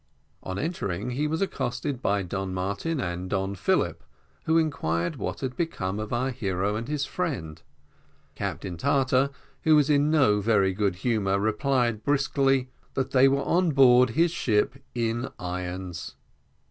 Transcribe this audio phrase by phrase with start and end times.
[0.41, 4.03] On his entering he was accosted by Don Martin and Don Philip,
[4.45, 7.61] who inquired what had become of our hero and his friend.
[8.33, 9.29] Captain Tartar,
[9.61, 14.31] who was in no very good humour, replied briskly, "that they were on board his
[14.31, 16.15] ship in irons."